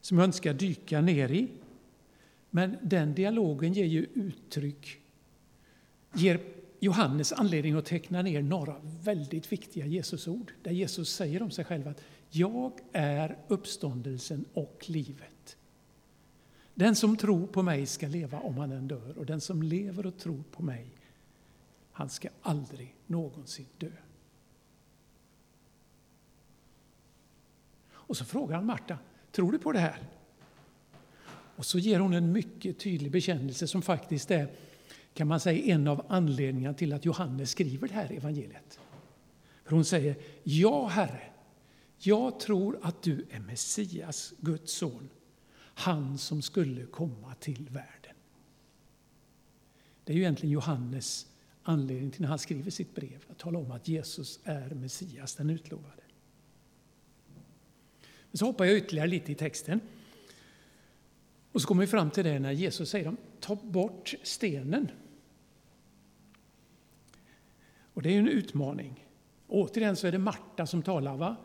som 0.00 0.18
jag 0.18 0.24
inte 0.24 0.36
ska 0.36 0.52
dyka 0.52 1.00
ner 1.00 1.32
i. 1.32 1.48
Men 2.50 2.76
den 2.82 3.14
dialogen 3.14 3.72
ger 3.72 3.84
ju 3.84 4.06
uttryck, 4.14 4.98
ger 6.14 6.40
Johannes 6.80 7.32
anledning 7.32 7.74
att 7.74 7.84
teckna 7.84 8.22
ner 8.22 8.42
några 8.42 8.76
väldigt 8.82 9.52
viktiga 9.52 9.86
Jesusord, 9.86 10.52
där 10.62 10.70
Jesus 10.70 11.14
säger 11.14 11.42
om 11.42 11.50
sig 11.50 11.64
själv 11.64 11.88
att 11.88 12.02
jag 12.30 12.72
är 12.92 13.38
uppståndelsen 13.48 14.44
och 14.54 14.84
livet. 14.86 15.56
Den 16.74 16.96
som 16.96 17.16
tror 17.16 17.46
på 17.46 17.62
mig 17.62 17.86
ska 17.86 18.08
leva 18.08 18.40
om 18.40 18.58
han 18.58 18.72
än 18.72 18.88
dör, 18.88 19.18
och 19.18 19.26
den 19.26 19.40
som 19.40 19.62
lever 19.62 20.06
och 20.06 20.18
tror 20.18 20.42
på 20.50 20.62
mig, 20.62 20.86
han 21.94 22.10
ska 22.10 22.28
aldrig 22.42 22.94
någonsin 23.06 23.66
dö. 23.78 23.90
Och 27.92 28.16
så 28.16 28.24
frågar 28.24 28.56
han 28.56 28.66
Marta, 28.66 28.98
tror 29.32 29.52
du 29.52 29.58
på 29.58 29.72
det 29.72 29.78
här? 29.78 29.98
Och 31.56 31.66
så 31.66 31.78
ger 31.78 32.00
hon 32.00 32.14
en 32.14 32.32
mycket 32.32 32.78
tydlig 32.78 33.12
bekännelse 33.12 33.66
som 33.66 33.82
faktiskt 33.82 34.30
är, 34.30 34.48
kan 35.14 35.28
man 35.28 35.40
säga, 35.40 35.74
en 35.74 35.88
av 35.88 36.06
anledningarna 36.08 36.74
till 36.74 36.92
att 36.92 37.04
Johannes 37.04 37.50
skriver 37.50 37.88
det 37.88 37.94
här 37.94 38.12
evangeliet. 38.12 38.80
För 39.64 39.76
hon 39.76 39.84
säger, 39.84 40.16
ja 40.42 40.86
Herre, 40.86 41.22
jag 41.98 42.40
tror 42.40 42.78
att 42.82 43.02
du 43.02 43.26
är 43.30 43.40
Messias, 43.40 44.32
Guds 44.40 44.72
son, 44.72 45.08
han 45.56 46.18
som 46.18 46.42
skulle 46.42 46.86
komma 46.86 47.34
till 47.34 47.68
världen. 47.70 48.16
Det 50.04 50.12
är 50.12 50.16
ju 50.16 50.22
egentligen 50.22 50.52
Johannes 50.52 51.26
anledning 51.64 52.10
till 52.10 52.20
när 52.20 52.28
han 52.28 52.38
skriver 52.38 52.70
sitt 52.70 52.94
brev, 52.94 53.24
att 53.30 53.38
tala 53.38 53.58
om 53.58 53.70
att 53.70 53.88
Jesus 53.88 54.40
är 54.44 54.70
Messias, 54.70 55.34
den 55.34 55.50
utlovade. 55.50 56.02
Men 58.30 58.38
så 58.38 58.46
hoppar 58.46 58.64
jag 58.64 58.76
ytterligare 58.76 59.08
lite 59.08 59.32
i 59.32 59.34
texten. 59.34 59.80
Och 61.52 61.60
så 61.60 61.68
kommer 61.68 61.80
vi 61.80 61.86
fram 61.86 62.10
till 62.10 62.24
det 62.24 62.38
när 62.38 62.52
Jesus 62.52 62.90
säger 62.90 63.16
ta 63.40 63.54
bort 63.54 64.14
stenen. 64.22 64.90
Och 67.94 68.02
det 68.02 68.14
är 68.14 68.18
en 68.18 68.28
utmaning. 68.28 69.06
återigen 69.48 69.96
så 69.96 70.06
är 70.06 70.12
det 70.12 70.18
Marta 70.18 70.66
som 70.66 70.82
talar. 70.82 71.16
Va? 71.16 71.36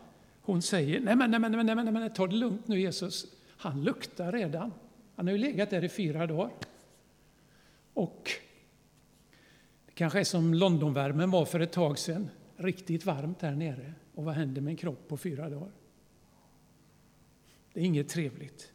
Hon 0.42 0.62
säger, 0.62 1.00
nej 1.00 1.16
men, 1.16 1.32
nej, 1.32 1.40
men, 1.40 1.52
nej, 1.52 1.66
men, 1.66 1.86
nej, 1.86 1.94
men 1.94 2.14
ta 2.14 2.28
det 2.28 2.36
lugnt 2.36 2.68
nu 2.68 2.80
Jesus. 2.80 3.26
Han 3.58 3.84
luktar 3.84 4.32
redan. 4.32 4.74
Han 5.16 5.28
har 5.28 5.32
ju 5.32 5.38
legat 5.38 5.70
där 5.70 5.84
i 5.84 5.90
fyra 5.90 6.28
dagar. 6.28 6.52
Och 7.94 8.30
kanske 10.00 10.20
är 10.20 10.24
som 10.24 10.54
Londonvärmen 10.54 11.32
var 11.32 11.46
för 11.46 11.60
ett 11.60 11.72
tag 11.72 12.00
sedan. 12.00 12.30
Riktigt 12.58 13.06
varmt 13.06 13.40
där 13.40 13.56
nere. 13.56 13.94
Och 14.16 14.24
vad 14.24 14.34
händer 14.34 14.62
med 14.62 14.72
en 14.72 14.78
kropp 14.78 15.08
på 15.08 15.18
fyra 15.18 15.50
dagar? 15.50 15.72
Det 17.74 17.80
är 17.80 17.84
inget 17.84 18.10
trevligt. 18.10 18.72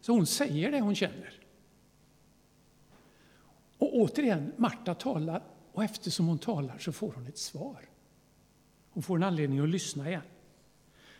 Så 0.00 0.12
hon 0.12 0.26
säger 0.26 0.72
det 0.72 0.80
hon 0.80 0.94
känner. 0.94 1.40
Och 3.78 3.96
återigen, 3.96 4.52
Marta 4.56 4.94
talar 4.94 5.42
och 5.72 5.84
eftersom 5.84 6.26
hon 6.26 6.38
talar 6.38 6.78
så 6.78 6.92
får 6.92 7.12
hon 7.12 7.26
ett 7.26 7.38
svar. 7.38 7.88
Hon 8.90 9.02
får 9.02 9.16
en 9.16 9.22
anledning 9.22 9.58
att 9.58 9.68
lyssna 9.68 10.08
igen. 10.08 10.22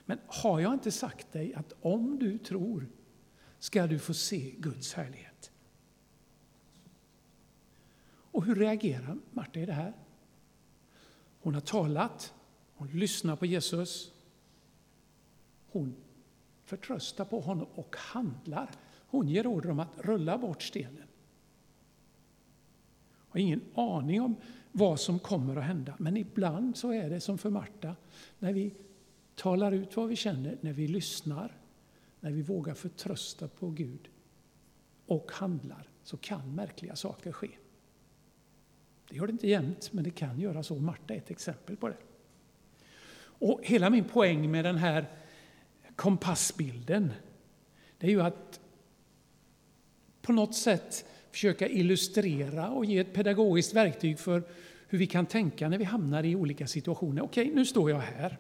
Men 0.05 0.19
har 0.27 0.61
jag 0.61 0.73
inte 0.73 0.91
sagt 0.91 1.33
dig 1.33 1.55
att 1.55 1.73
om 1.81 2.19
du 2.19 2.39
tror 2.39 2.89
ska 3.59 3.87
du 3.87 3.99
få 3.99 4.15
se 4.15 4.55
Guds 4.59 4.95
härlighet? 4.95 5.52
Och 8.33 8.45
hur 8.45 8.55
reagerar 8.55 9.19
Marta 9.31 9.61
i 9.61 9.67
det 9.67 9.73
här? 9.73 9.93
Hon 11.41 11.55
har 11.55 11.61
talat, 11.61 12.35
hon 12.75 12.89
lyssnar 12.89 13.37
på 13.37 13.47
Jesus. 13.47 14.13
Hon 15.71 15.95
förtröstar 16.65 17.25
på 17.25 17.41
honom 17.41 17.67
och 17.75 17.97
handlar. 17.99 18.71
Hon 19.07 19.29
ger 19.29 19.47
order 19.47 19.71
om 19.71 19.81
att 19.81 19.99
rulla 19.99 20.39
bort 20.39 20.63
stenen. 20.63 21.09
Har 23.29 23.41
ingen 23.41 23.61
aning 23.75 24.21
om 24.21 24.37
vad 24.73 25.01
som 25.01 25.19
kommer 25.19 25.57
att 25.57 25.65
hända, 25.65 25.95
men 25.99 26.17
ibland 26.17 26.77
så 26.77 26.93
är 26.93 27.11
det 27.11 27.21
som 27.21 27.39
för 27.39 27.51
Marta, 27.51 27.97
när 28.39 28.53
vi 28.53 28.75
talar 29.35 29.73
ut 29.73 29.97
vad 29.97 30.09
vi 30.09 30.17
känner, 30.17 30.59
när 30.61 30.73
vi 30.73 30.89
lyssnar, 30.89 31.57
när 32.21 32.31
vi 32.31 32.43
vågar 32.43 32.75
förtrösta 32.75 33.49
på 33.49 33.71
Gud 33.71 34.09
och 35.07 35.33
handlar, 35.33 35.89
så 36.03 36.17
kan 36.17 36.55
märkliga 36.55 36.97
saker 36.97 37.33
ske. 37.33 37.49
Det 39.09 39.17
gör 39.17 39.27
det 39.27 39.33
inte 39.33 39.49
jämt, 39.49 39.93
men 39.93 40.05
det 40.05 40.11
kan 40.11 40.41
göra 40.41 40.63
så. 40.63 40.75
Marta 40.75 41.15
är 41.15 41.19
ett 41.19 41.31
exempel 41.31 41.77
på 41.77 41.89
det. 41.89 41.97
Och 43.21 43.61
hela 43.63 43.91
min 43.91 44.05
poäng 44.05 44.51
med 44.51 44.65
den 44.65 44.77
här 44.77 45.07
kompassbilden, 45.97 47.13
det 47.99 48.07
är 48.07 48.11
ju 48.11 48.23
att 48.23 48.61
på 50.23 50.33
något 50.33 50.55
sätt 50.55 51.05
försöka 51.31 51.69
illustrera 51.69 52.71
och 52.71 52.85
ge 52.85 52.99
ett 52.99 53.15
pedagogiskt 53.15 53.75
verktyg 53.75 54.19
för 54.19 54.43
hur 54.89 54.99
vi 54.99 55.07
kan 55.07 55.27
tänka 55.27 55.69
när 55.69 55.79
vi 55.79 55.85
hamnar 55.85 56.25
i 56.25 56.37
olika 56.37 56.67
situationer. 56.67 57.23
Okej, 57.23 57.51
nu 57.55 57.67
står 57.67 57.91
jag 57.91 57.99
här. 57.99 58.39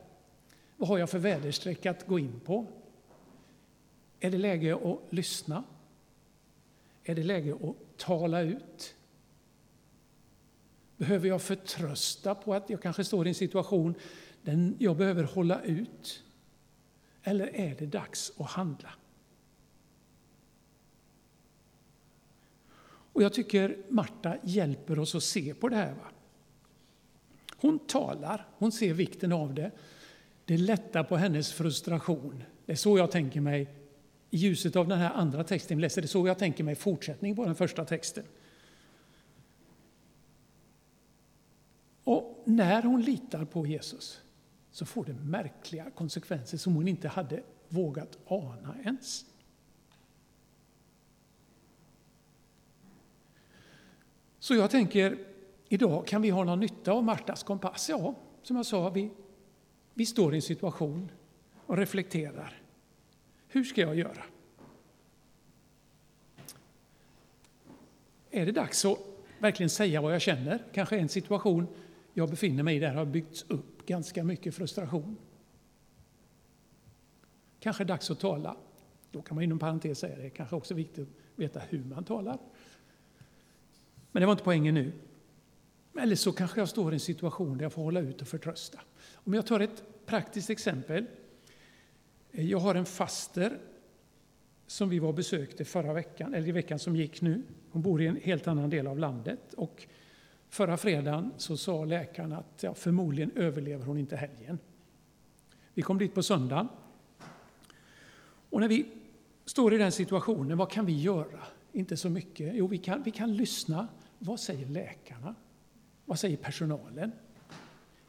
Vad 0.76 0.88
har 0.88 0.98
jag 0.98 1.10
för 1.10 1.18
väderstreck 1.18 1.86
att 1.86 2.06
gå 2.06 2.18
in 2.18 2.40
på? 2.44 2.66
Är 4.20 4.30
det 4.30 4.38
läge 4.38 4.74
att 4.74 5.12
lyssna? 5.12 5.64
Är 7.04 7.14
det 7.14 7.22
läge 7.22 7.54
att 7.54 7.96
tala 7.96 8.40
ut? 8.40 8.94
Behöver 11.02 11.28
jag 11.28 11.42
förtrösta 11.42 12.34
på 12.34 12.54
att 12.54 12.70
jag 12.70 12.82
kanske 12.82 13.04
står 13.04 13.26
i 13.26 13.28
en 13.28 13.34
situation 13.34 13.94
där 14.42 14.72
jag 14.78 14.96
behöver 14.96 15.24
hålla 15.24 15.62
ut? 15.62 16.22
Eller 17.22 17.56
är 17.56 17.74
det 17.78 17.86
dags 17.86 18.32
att 18.38 18.46
handla? 18.46 18.88
Och 23.12 23.22
jag 23.22 23.32
tycker 23.32 23.76
Marta 23.88 24.36
hjälper 24.42 24.98
oss 24.98 25.14
att 25.14 25.22
se 25.22 25.54
på 25.54 25.68
det 25.68 25.76
här. 25.76 25.92
Va? 25.92 26.10
Hon 27.56 27.78
talar, 27.78 28.46
hon 28.58 28.72
ser 28.72 28.94
vikten 28.94 29.32
av 29.32 29.54
det. 29.54 29.70
Det 30.44 30.56
lättar 30.56 31.04
på 31.04 31.16
hennes 31.16 31.52
frustration. 31.52 32.44
Det 32.66 32.72
är 32.72 32.76
så 32.76 32.98
jag 32.98 33.10
tänker 33.10 33.40
mig, 33.40 33.68
i 34.30 34.36
ljuset 34.36 34.76
av 34.76 34.88
den 34.88 34.98
här 34.98 35.10
andra 35.10 35.44
texten 35.44 35.76
vi 35.76 35.80
läser, 35.80 36.02
det 36.02 36.06
är 36.06 36.08
så 36.08 36.26
jag 36.26 36.38
tänker 36.38 36.64
mig 36.64 36.74
fortsättning 36.74 37.36
på 37.36 37.44
den 37.44 37.54
första 37.54 37.84
texten. 37.84 38.24
Och 42.04 42.41
när 42.56 42.82
hon 42.82 43.02
litar 43.02 43.44
på 43.44 43.66
Jesus 43.66 44.20
så 44.70 44.86
får 44.86 45.04
det 45.04 45.14
märkliga 45.14 45.90
konsekvenser 45.90 46.58
som 46.58 46.74
hon 46.74 46.88
inte 46.88 47.08
hade 47.08 47.42
vågat 47.68 48.18
ana 48.26 48.76
ens. 48.84 49.24
Så 54.38 54.54
jag 54.54 54.70
tänker, 54.70 55.18
idag 55.68 56.06
kan 56.06 56.22
vi 56.22 56.30
ha 56.30 56.44
någon 56.44 56.60
nytta 56.60 56.92
av 56.92 57.04
Martas 57.04 57.42
kompass? 57.42 57.88
Ja, 57.88 58.14
som 58.42 58.56
jag 58.56 58.66
sa, 58.66 58.90
vi, 58.90 59.10
vi 59.94 60.06
står 60.06 60.32
i 60.32 60.36
en 60.36 60.42
situation 60.42 61.10
och 61.66 61.76
reflekterar. 61.76 62.62
Hur 63.48 63.64
ska 63.64 63.80
jag 63.80 63.96
göra? 63.96 64.24
Är 68.30 68.46
det 68.46 68.52
dags 68.52 68.84
att 68.84 68.98
verkligen 69.38 69.70
säga 69.70 70.00
vad 70.00 70.14
jag 70.14 70.22
känner? 70.22 70.64
Kanske 70.72 70.98
en 70.98 71.08
situation 71.08 71.66
jag 72.14 72.30
befinner 72.30 72.62
mig 72.62 72.76
i 72.76 72.78
där 72.78 72.94
har 72.94 73.04
byggts 73.04 73.44
upp 73.48 73.86
ganska 73.86 74.24
mycket 74.24 74.54
frustration. 74.54 75.16
Kanske 77.60 77.84
dags 77.84 78.10
att 78.10 78.20
tala. 78.20 78.56
Då 79.10 79.22
kan 79.22 79.34
man 79.34 79.44
inom 79.44 79.58
parentes 79.58 79.98
säga 79.98 80.16
det, 80.16 80.30
kanske 80.30 80.56
också 80.56 80.74
viktigt 80.74 81.08
att 81.08 81.38
veta 81.38 81.60
hur 81.60 81.84
man 81.84 82.04
talar. 82.04 82.38
Men 84.12 84.20
det 84.20 84.26
var 84.26 84.32
inte 84.32 84.44
poängen 84.44 84.74
nu. 84.74 84.92
Eller 86.00 86.16
så 86.16 86.32
kanske 86.32 86.60
jag 86.60 86.68
står 86.68 86.92
i 86.92 86.94
en 86.94 87.00
situation 87.00 87.58
där 87.58 87.64
jag 87.64 87.72
får 87.72 87.82
hålla 87.82 88.00
ut 88.00 88.22
och 88.22 88.28
förtrösta. 88.28 88.80
Om 89.14 89.34
jag 89.34 89.46
tar 89.46 89.60
ett 89.60 89.84
praktiskt 90.06 90.50
exempel. 90.50 91.06
Jag 92.30 92.58
har 92.58 92.74
en 92.74 92.84
faster 92.84 93.58
som 94.66 94.88
vi 94.88 94.98
var 94.98 95.12
besökte 95.12 95.64
förra 95.64 95.92
veckan, 95.92 96.34
eller 96.34 96.48
i 96.48 96.52
veckan 96.52 96.78
som 96.78 96.96
gick 96.96 97.20
nu. 97.20 97.42
Hon 97.70 97.82
bor 97.82 98.02
i 98.02 98.06
en 98.06 98.16
helt 98.16 98.46
annan 98.46 98.70
del 98.70 98.86
av 98.86 98.98
landet. 98.98 99.54
Och 99.54 99.86
Förra 100.52 100.76
fredagen 100.76 101.32
så 101.36 101.56
sa 101.56 101.84
läkaren 101.84 102.32
att 102.32 102.62
ja, 102.62 102.74
förmodligen 102.74 103.30
överlever 103.36 103.84
hon 103.84 103.98
inte 103.98 104.16
helgen. 104.16 104.58
Vi 105.74 105.82
kom 105.82 105.98
dit 105.98 106.14
på 106.14 106.22
söndagen. 106.22 106.68
Och 108.50 108.60
när 108.60 108.68
vi 108.68 108.86
står 109.44 109.74
i 109.74 109.78
den 109.78 109.92
situationen, 109.92 110.58
vad 110.58 110.70
kan 110.70 110.86
vi 110.86 111.00
göra? 111.00 111.38
Inte 111.72 111.96
så 111.96 112.10
mycket. 112.10 112.54
Jo, 112.54 112.66
vi 112.66 112.78
kan, 112.78 113.02
vi 113.02 113.10
kan 113.10 113.36
lyssna. 113.36 113.88
Vad 114.18 114.40
säger 114.40 114.66
läkarna? 114.66 115.34
Vad 116.04 116.18
säger 116.18 116.36
personalen? 116.36 117.12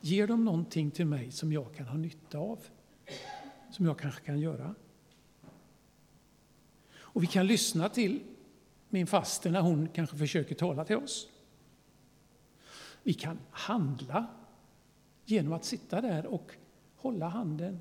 Ger 0.02 0.28
de 0.28 0.46
någonting 0.46 0.92
till 0.92 1.06
mig 1.06 1.32
som 1.32 1.54
jag 1.54 1.76
kan 1.76 1.88
ha 1.88 1.98
nytta 1.98 2.38
av? 2.38 2.60
Som 3.72 3.86
jag 3.86 4.00
kanske 4.00 4.26
kan 4.26 4.40
göra? 4.40 4.76
Och 6.96 7.24
vi 7.24 7.28
kan 7.28 7.48
lyssna 7.48 7.90
till 7.90 8.24
min 8.90 9.08
faster 9.08 9.52
när 9.52 9.62
hon 9.62 9.88
kanske 9.88 10.18
försöker 10.18 10.56
tala 10.56 10.86
till 10.86 10.98
oss. 10.98 11.30
Vi 13.04 13.14
kan 13.14 13.40
handla 13.52 14.28
genom 15.26 15.54
att 15.54 15.66
sitta 15.66 16.02
där 16.02 16.26
och 16.26 16.52
hålla 16.96 17.28
handen, 17.28 17.80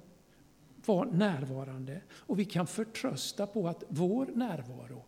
vara 0.86 1.10
närvarande. 1.10 2.02
Och 2.10 2.38
vi 2.38 2.44
kan 2.44 2.66
förtrösta 2.66 3.46
på 3.46 3.68
att 3.68 3.84
vår 3.88 4.26
närvaro 4.26 5.04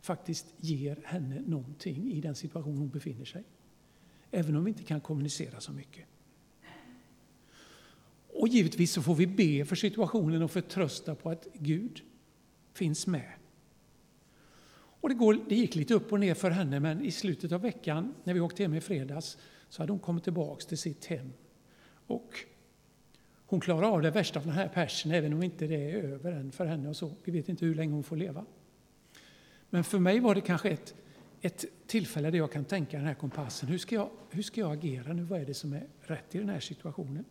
faktiskt 0.00 0.46
ger 0.56 1.02
henne 1.04 1.40
någonting 1.46 2.12
i 2.12 2.20
den 2.20 2.34
situation 2.34 2.78
hon 2.78 2.88
befinner 2.88 3.24
sig. 3.24 3.44
Även 4.30 4.56
om 4.56 4.64
vi 4.64 4.70
inte 4.70 4.82
kan 4.82 5.00
kommunicera 5.00 5.60
så 5.60 5.72
mycket. 5.72 6.06
Och 8.28 8.48
givetvis 8.48 8.92
så 8.92 9.02
får 9.02 9.14
vi 9.14 9.26
be 9.26 9.64
för 9.64 9.76
situationen 9.76 10.42
och 10.42 10.50
förtrösta 10.50 11.14
på 11.14 11.30
att 11.30 11.46
Gud 11.52 12.02
finns 12.72 13.06
med. 13.06 13.32
Och 15.04 15.10
det, 15.10 15.14
går, 15.14 15.38
det 15.48 15.54
gick 15.54 15.74
lite 15.74 15.94
upp 15.94 16.12
och 16.12 16.20
ner 16.20 16.34
för 16.34 16.50
henne, 16.50 16.80
men 16.80 17.04
i 17.04 17.10
slutet 17.10 17.52
av 17.52 17.60
veckan, 17.60 18.14
när 18.24 18.34
vi 18.34 18.40
åkte 18.40 18.62
hem 18.62 18.74
i 18.74 18.80
fredags, 18.80 19.38
så 19.68 19.82
hade 19.82 19.92
hon 19.92 19.98
kommit 19.98 20.24
tillbaks 20.24 20.66
till 20.66 20.78
sitt 20.78 21.04
hem. 21.04 21.32
Och 22.06 22.38
hon 23.46 23.60
klarar 23.60 23.86
av 23.86 24.02
det 24.02 24.10
värsta 24.10 24.38
av 24.38 24.44
den 24.44 24.54
här 24.54 24.68
persen, 24.68 25.12
även 25.12 25.32
om 25.32 25.42
inte 25.42 25.66
det 25.66 25.90
är 25.90 26.02
över 26.04 26.32
än 26.32 26.52
för 26.52 26.66
henne. 26.66 26.88
och 26.88 26.96
så. 26.96 27.12
Vi 27.24 27.32
vet 27.32 27.48
inte 27.48 27.66
hur 27.66 27.74
länge 27.74 27.92
hon 27.92 28.04
får 28.04 28.16
leva. 28.16 28.44
Men 29.70 29.84
för 29.84 29.98
mig 29.98 30.20
var 30.20 30.34
det 30.34 30.40
kanske 30.40 30.70
ett, 30.70 30.94
ett 31.40 31.64
tillfälle 31.86 32.30
där 32.30 32.38
jag 32.38 32.52
kan 32.52 32.64
tänka 32.64 32.96
den 32.96 33.06
här 33.06 33.14
kompassen. 33.14 33.68
Hur 33.68 33.78
ska, 33.78 33.94
jag, 33.94 34.10
hur 34.30 34.42
ska 34.42 34.60
jag 34.60 34.72
agera 34.72 35.12
nu? 35.12 35.22
Vad 35.22 35.40
är 35.40 35.46
det 35.46 35.54
som 35.54 35.72
är 35.72 35.86
rätt 36.00 36.34
i 36.34 36.38
den 36.38 36.48
här 36.48 36.60
situationen? 36.60 37.24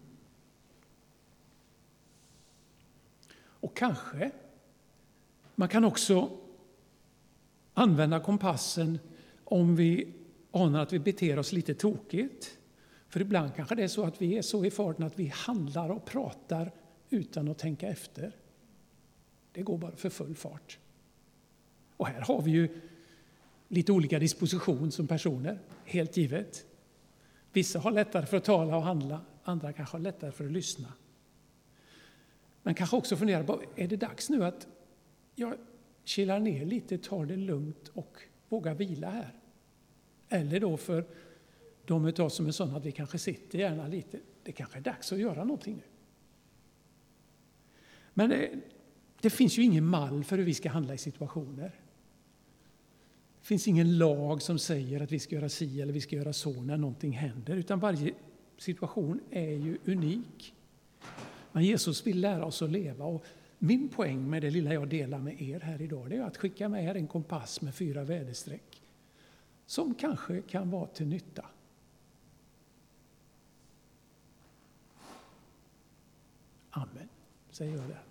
Och 3.38 3.78
kanske 3.78 4.32
man 5.56 5.70
kan 5.70 5.86
också 5.86 6.43
använda 7.74 8.20
kompassen 8.20 9.00
om 9.44 9.76
vi 9.76 10.14
anar 10.52 10.82
att 10.82 10.94
vi 10.94 11.00
beter 11.00 11.40
oss 11.40 11.52
lite 11.52 11.74
tokigt. 11.74 12.58
För 13.10 13.22
ibland 13.22 13.56
kanske 13.56 13.76
det 13.76 13.84
är 13.84 13.88
så 13.88 14.04
att 14.04 14.22
vi 14.22 14.38
är 14.38 14.42
så 14.42 14.66
i 14.66 14.72
farten 14.72 15.06
att 15.06 15.20
vi 15.20 15.28
handlar 15.28 15.90
och 15.90 16.06
pratar 16.06 16.72
utan 17.10 17.48
att 17.48 17.58
tänka 17.58 17.88
efter. 17.88 18.36
Det 19.52 19.62
går 19.62 19.78
bara 19.78 19.96
för 19.96 20.10
full 20.10 20.36
fart. 20.36 20.80
Och 21.98 22.08
här 22.08 22.22
har 22.22 22.42
vi 22.42 22.52
ju 22.52 22.82
lite 23.68 23.92
olika 23.92 24.20
disposition 24.20 24.92
som 24.92 25.08
personer, 25.08 25.60
helt 25.86 26.18
givet. 26.18 26.66
Vissa 27.52 27.80
har 27.80 27.92
lättare 27.92 28.26
för 28.26 28.38
att 28.38 28.44
tala 28.44 28.76
och 28.78 28.84
handla, 28.84 29.22
andra 29.44 29.74
kanske 29.74 29.98
har 29.98 30.02
lättare 30.02 30.32
för 30.32 30.46
att 30.46 30.52
lyssna. 30.52 30.94
Men 32.64 32.76
kanske 32.76 32.96
också 32.96 33.16
fundera 33.16 33.44
på, 33.44 33.62
är 33.76 33.88
det 33.88 33.98
dags 33.98 34.30
nu 34.30 34.46
att 34.46 34.68
jag 35.36 35.58
kilar 36.04 36.40
ner 36.40 36.66
lite, 36.66 36.98
tar 36.98 37.26
det 37.26 37.36
lugnt 37.36 37.88
och 37.94 38.18
vågar 38.50 38.76
vila 38.76 39.10
här? 39.10 39.34
Eller 40.30 40.60
då 40.60 40.78
för 40.78 41.06
de 41.86 42.06
av 42.06 42.26
oss 42.26 42.36
som 42.36 42.48
är 42.48 42.52
sådana 42.52 42.78
att 42.78 42.86
vi 42.86 42.92
kanske 42.92 43.18
sitter 43.18 43.60
gärna 43.60 43.88
lite, 43.88 44.20
det 44.44 44.52
kanske 44.52 44.78
är 44.78 44.82
dags 44.82 45.12
att 45.12 45.20
göra 45.20 45.44
någonting 45.44 45.76
nu. 45.76 45.84
Men 48.14 48.30
det, 48.30 48.50
det 49.22 49.30
finns 49.30 49.58
ju 49.58 49.64
ingen 49.64 49.86
mall 49.86 50.24
för 50.24 50.38
hur 50.38 50.46
vi 50.46 50.54
ska 50.54 50.70
handla 50.70 50.94
i 50.94 50.98
situationer. 50.98 51.72
Det 53.40 53.48
finns 53.48 53.68
ingen 53.68 53.98
lag 53.98 54.42
som 54.42 54.60
säger 54.60 55.02
att 55.02 55.12
vi 55.12 55.20
ska 55.20 55.36
göra 55.36 55.50
si 55.50 55.82
eller 55.82 55.94
vi 55.94 56.02
ska 56.02 56.16
göra 56.16 56.34
så 56.34 56.62
när 56.62 56.78
någonting 56.78 57.12
händer, 57.12 57.56
utan 57.56 57.80
varje 57.80 58.14
situation 58.58 59.20
är 59.30 59.52
ju 59.52 59.78
unik. 59.86 60.54
Men 61.52 61.64
Jesus 61.64 62.08
vill 62.08 62.20
lära 62.22 62.46
oss 62.46 62.62
att 62.62 62.72
leva. 62.72 63.06
Och 63.06 63.26
min 63.64 63.90
poäng 63.90 64.30
med 64.30 64.42
det 64.42 64.50
lilla 64.50 64.74
jag 64.74 64.88
delar 64.88 65.20
med 65.20 65.42
er 65.42 65.60
här 65.60 65.82
idag, 65.82 66.10
det 66.10 66.16
är 66.16 66.22
att 66.22 66.38
skicka 66.38 66.70
med 66.70 66.86
er 66.86 66.96
en 66.96 67.08
kompass 67.08 67.62
med 67.62 67.76
fyra 67.76 68.04
väderstreck 68.04 68.82
som 69.66 69.96
kanske 69.96 70.42
kan 70.42 70.70
vara 70.70 70.88
till 70.88 71.08
nytta. 71.08 71.46
Amen, 76.70 77.10
säger 77.50 77.78
jag 77.78 77.88
där. 77.88 78.04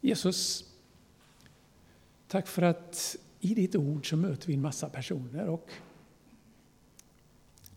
Jesus, 0.00 0.64
tack 2.28 2.46
för 2.46 2.62
att 2.62 3.16
i 3.40 3.54
ditt 3.54 3.76
ord 3.76 4.10
så 4.10 4.16
möter 4.16 4.46
vi 4.46 4.54
en 4.54 4.62
massa 4.62 4.88
personer 4.88 5.48
och 5.48 5.70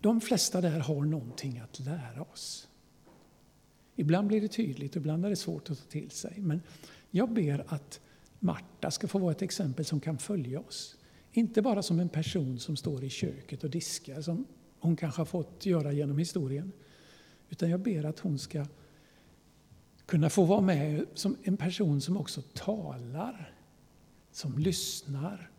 de 0.00 0.20
flesta 0.20 0.60
där 0.60 0.80
har 0.80 1.04
någonting 1.04 1.58
att 1.58 1.78
lära 1.78 2.22
oss. 2.22 2.65
Ibland 3.96 4.28
blir 4.28 4.40
det 4.40 4.48
tydligt, 4.48 4.96
ibland 4.96 5.24
är 5.24 5.30
det 5.30 5.36
svårt 5.36 5.70
att 5.70 5.78
ta 5.78 5.84
till 5.84 6.10
sig. 6.10 6.34
Men 6.38 6.62
jag 7.10 7.32
ber 7.32 7.64
att 7.68 8.00
Marta 8.38 8.90
ska 8.90 9.08
få 9.08 9.18
vara 9.18 9.32
ett 9.32 9.42
exempel 9.42 9.84
som 9.84 10.00
kan 10.00 10.18
följa 10.18 10.60
oss. 10.60 10.96
Inte 11.32 11.62
bara 11.62 11.82
som 11.82 12.00
en 12.00 12.08
person 12.08 12.58
som 12.58 12.76
står 12.76 13.04
i 13.04 13.10
köket 13.10 13.64
och 13.64 13.70
diskar, 13.70 14.20
som 14.20 14.46
hon 14.80 14.96
kanske 14.96 15.20
har 15.20 15.26
fått 15.26 15.66
göra 15.66 15.92
genom 15.92 16.18
historien. 16.18 16.72
Utan 17.48 17.70
jag 17.70 17.80
ber 17.80 18.04
att 18.04 18.18
hon 18.18 18.38
ska 18.38 18.66
kunna 20.06 20.30
få 20.30 20.44
vara 20.44 20.60
med 20.60 21.06
som 21.14 21.36
en 21.42 21.56
person 21.56 22.00
som 22.00 22.16
också 22.16 22.42
talar, 22.54 23.54
som 24.32 24.58
lyssnar, 24.58 25.50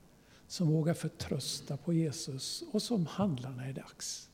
som 0.47 0.67
vågar 0.67 0.93
förtrösta 0.93 1.78
på 1.78 1.93
Jesus 1.93 2.63
och 2.71 2.82
som 2.82 3.06
handlar 3.06 3.52
när 3.52 3.63
det 3.63 3.69
är 3.69 3.73
dags. 3.73 4.30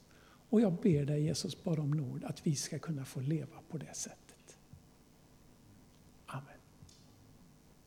Och 0.54 0.62
jag 0.62 0.74
ber 0.74 1.06
dig 1.06 1.24
Jesus 1.24 1.63
bara 1.63 1.82
om 1.82 1.92
nåd 1.92 2.24
att 2.24 2.48
vi 2.48 2.56
ska 2.56 2.80
kunna 2.80 3.06
få 3.06 3.20
leva 3.20 3.58
på 3.70 3.78
det 3.78 3.96
sättet. 3.96 4.22